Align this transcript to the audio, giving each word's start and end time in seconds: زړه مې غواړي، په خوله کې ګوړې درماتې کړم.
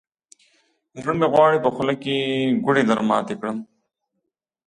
زړه 1.01 1.13
مې 1.19 1.27
غواړي، 1.33 1.57
په 1.63 1.69
خوله 1.75 1.93
کې 2.03 2.15
ګوړې 2.63 2.83
درماتې 2.89 3.35
کړم. 3.39 3.57